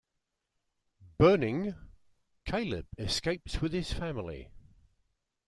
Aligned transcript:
Burning, 1.19 1.75
Caleb 2.43 2.87
escapes 2.97 3.61
with 3.61 3.71
his 3.71 3.93
family. 3.93 4.49